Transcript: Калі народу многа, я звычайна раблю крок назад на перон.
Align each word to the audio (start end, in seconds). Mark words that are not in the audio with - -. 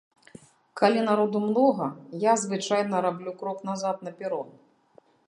Калі 0.79 1.01
народу 1.09 1.37
многа, 1.47 1.87
я 2.23 2.33
звычайна 2.45 3.05
раблю 3.07 3.31
крок 3.43 3.63
назад 3.71 3.95
на 4.09 4.19
перон. 4.23 4.47